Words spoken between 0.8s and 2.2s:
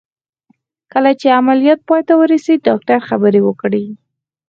کله چې عمليات پای ته